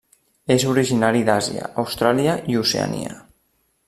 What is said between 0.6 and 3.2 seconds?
originari d'Àsia, Austràlia i Oceania.